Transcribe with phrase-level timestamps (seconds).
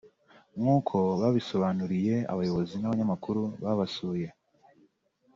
[0.59, 4.27] nk’uko babisobanuriye abayobozi n’abanyamakuru babasuye